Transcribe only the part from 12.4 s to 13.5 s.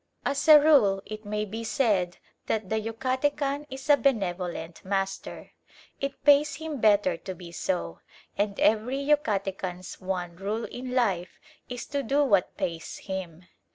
pays him.